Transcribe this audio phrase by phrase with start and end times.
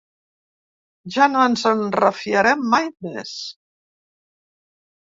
[1.17, 3.37] Ja no ens en refiarem mai més.